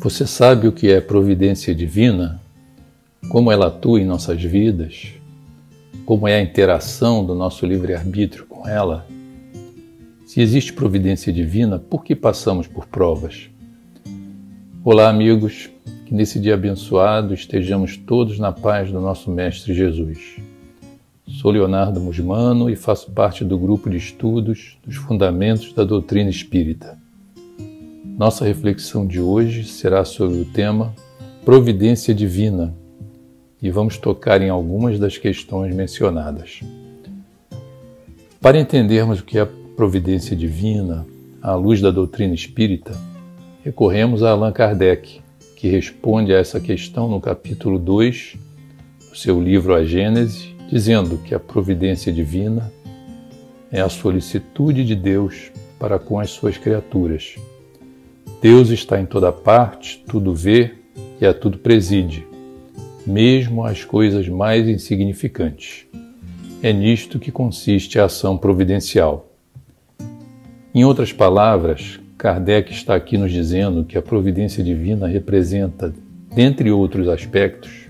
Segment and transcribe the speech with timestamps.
[0.00, 2.40] Você sabe o que é providência divina?
[3.28, 5.14] Como ela atua em nossas vidas?
[6.06, 9.08] Como é a interação do nosso livre-arbítrio com ela?
[10.24, 13.50] Se existe providência divina, por que passamos por provas?
[14.84, 15.68] Olá, amigos,
[16.04, 20.36] que nesse dia abençoado estejamos todos na paz do nosso Mestre Jesus.
[21.26, 26.98] Sou Leonardo Musmano e faço parte do grupo de estudos dos Fundamentos da Doutrina Espírita.
[28.04, 30.94] Nossa reflexão de hoje será sobre o tema
[31.44, 32.74] Providência Divina
[33.60, 36.60] e vamos tocar em algumas das questões mencionadas.
[38.40, 41.06] Para entendermos o que é providência divina
[41.40, 42.92] à luz da doutrina espírita,
[43.64, 45.23] recorremos a Allan Kardec,
[45.64, 48.36] que responde a essa questão no capítulo 2
[49.08, 52.70] do seu livro A Gênese, dizendo que a providência divina
[53.72, 57.36] é a solicitude de Deus para com as suas criaturas
[58.42, 60.74] Deus está em toda parte, tudo vê
[61.18, 62.26] e a tudo preside,
[63.06, 65.86] mesmo as coisas mais insignificantes.
[66.62, 69.32] É nisto que consiste a ação providencial.
[70.74, 75.92] Em outras palavras, Kardec está aqui nos dizendo que a providência divina representa,
[76.34, 77.88] dentre outros aspectos,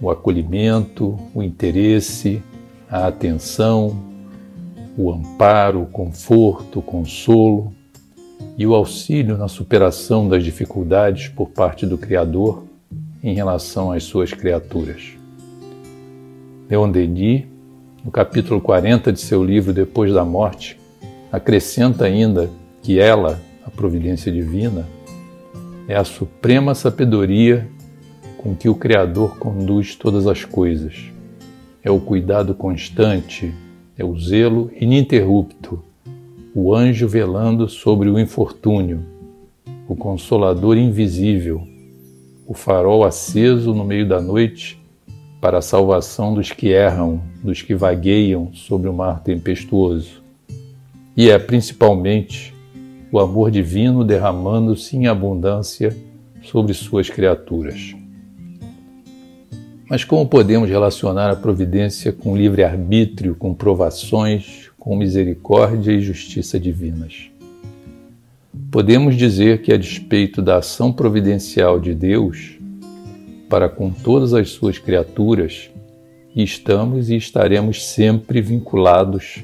[0.00, 2.42] o acolhimento, o interesse,
[2.88, 3.96] a atenção,
[4.96, 7.72] o amparo, o conforto, o consolo,
[8.56, 12.64] e o auxílio na superação das dificuldades por parte do Criador
[13.22, 15.12] em relação às suas criaturas.
[16.68, 17.44] Leon Denis,
[18.04, 20.78] no capítulo 40 de seu livro Depois da Morte,
[21.32, 22.50] acrescenta ainda
[22.82, 24.88] que ela, a providência divina,
[25.88, 27.68] é a suprema sabedoria
[28.38, 30.94] com que o Criador conduz todas as coisas.
[31.82, 33.52] É o cuidado constante,
[33.96, 35.82] é o zelo ininterrupto
[36.54, 39.04] o anjo velando sobre o infortúnio,
[39.86, 41.62] o consolador invisível,
[42.46, 44.80] o farol aceso no meio da noite
[45.40, 50.22] para a salvação dos que erram, dos que vagueiam sobre o mar tempestuoso.
[51.16, 52.52] E é principalmente
[53.12, 55.96] o amor divino derramando-se em abundância
[56.42, 57.94] sobre suas criaturas.
[59.88, 67.30] Mas como podemos relacionar a providência com livre-arbítrio, com provações, com misericórdia e justiça divinas.
[68.70, 72.58] Podemos dizer que, a despeito da ação providencial de Deus
[73.48, 75.70] para com todas as suas criaturas,
[76.34, 79.40] estamos e estaremos sempre vinculados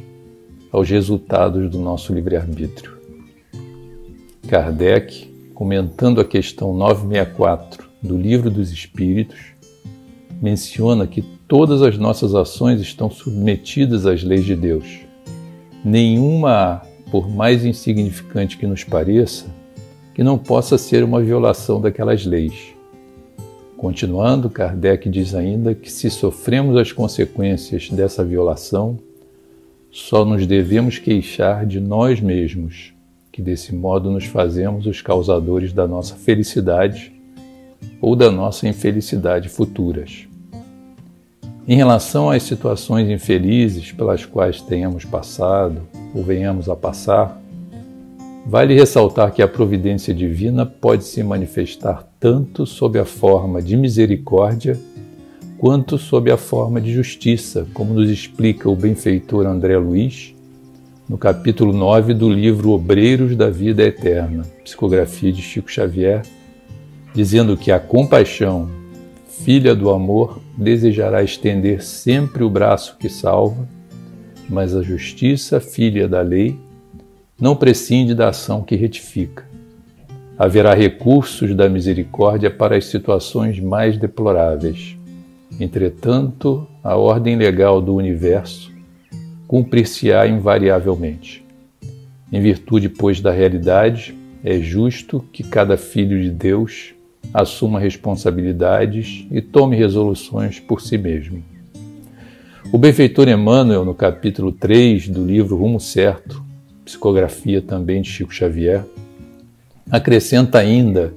[0.71, 2.96] aos resultados do nosso livre-arbítrio.
[4.47, 9.39] Kardec, comentando a questão 964 do Livro dos Espíritos,
[10.41, 15.07] menciona que todas as nossas ações estão submetidas às leis de Deus
[15.87, 19.47] nenhuma, por mais insignificante que nos pareça,
[20.13, 22.75] que não possa ser uma violação daquelas leis.
[23.77, 28.99] Continuando, Kardec diz ainda que se sofremos as consequências dessa violação,
[29.93, 32.93] só nos devemos queixar de nós mesmos,
[33.37, 37.13] que desse modo nos fazemos os causadores da nossa felicidade
[38.01, 40.27] ou da nossa infelicidade futuras.
[41.69, 45.83] Em relação às situações infelizes pelas quais tenhamos passado
[46.15, 47.39] ou venhamos a passar,
[48.47, 54.81] vale ressaltar que a providência divina pode se manifestar tanto sob a forma de misericórdia
[55.59, 60.35] quanto sob a forma de justiça, como nos explica o benfeitor André Luiz
[61.09, 66.23] no capítulo 9 do livro Obreiros da Vida Eterna, psicografia de Chico Xavier,
[67.15, 68.69] dizendo que a compaixão,
[69.29, 73.69] filha do amor, desejará estender sempre o braço que salva,
[74.49, 76.59] mas a justiça, filha da lei,
[77.41, 79.45] não prescinde da ação que retifica.
[80.37, 84.97] Haverá recursos da misericórdia para as situações mais deploráveis.
[85.61, 88.76] Entretanto, a ordem legal do universo
[89.47, 91.45] cumprir-se-á invariavelmente.
[92.33, 94.15] Em virtude, pois, da realidade,
[94.45, 96.95] é justo que cada filho de Deus
[97.33, 101.43] assuma responsabilidades e tome resoluções por si mesmo.
[102.73, 106.43] O benfeitor Emmanuel, no capítulo 3 do livro Rumo Certo,
[106.85, 108.85] psicografia também de Chico Xavier,
[109.91, 111.15] acrescenta ainda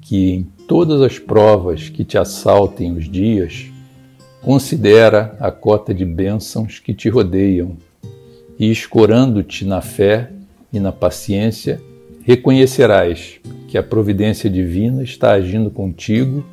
[0.00, 3.69] que em todas as provas que te assaltem os dias,
[4.42, 7.76] considera a cota de bênçãos que te rodeiam
[8.58, 10.30] e, escorando-te na fé
[10.72, 11.80] e na paciência,
[12.22, 16.44] reconhecerás que a providência divina está agindo contigo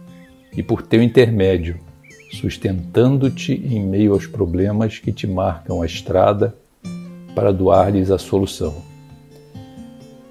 [0.55, 1.77] e por teu intermédio,
[2.31, 6.55] sustentando-te em meio aos problemas que te marcam a estrada
[7.33, 8.75] para doar-lhes a solução.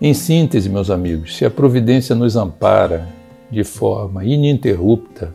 [0.00, 3.08] Em síntese, meus amigos, se a providência nos ampara
[3.50, 5.32] de forma ininterrupta,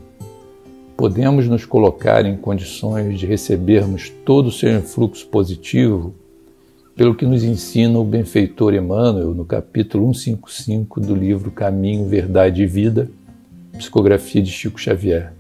[1.02, 6.14] podemos nos colocar em condições de recebermos todo o seu influxo positivo,
[6.96, 12.68] pelo que nos ensina o benfeitor Emmanuel no capítulo 155 do livro Caminho, Verdade e
[12.68, 13.10] Vida,
[13.76, 15.34] psicografia de Chico Xavier.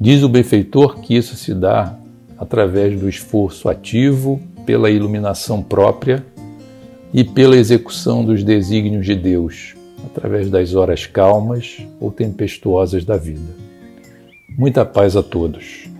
[0.00, 1.98] Diz o benfeitor que isso se dá
[2.38, 6.24] através do esforço ativo pela iluminação própria
[7.12, 9.74] e pela execução dos desígnios de Deus,
[10.06, 13.61] através das horas calmas ou tempestuosas da vida.
[14.56, 15.91] Muita paz a todos.